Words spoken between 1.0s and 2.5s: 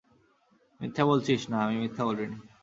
বলছিস,- না, আমি মিথ্যা বলিনি।